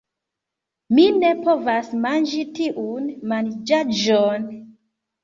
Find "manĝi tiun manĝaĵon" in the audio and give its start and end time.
2.05-4.49